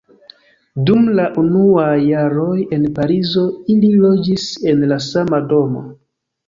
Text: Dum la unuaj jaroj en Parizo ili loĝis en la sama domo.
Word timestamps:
Dum 0.87 1.03
la 1.19 1.25
unuaj 1.41 1.93
jaroj 2.07 2.57
en 2.79 2.89
Parizo 2.97 3.47
ili 3.77 3.93
loĝis 4.09 4.51
en 4.75 4.85
la 4.95 5.03
sama 5.15 5.47
domo. 5.57 5.89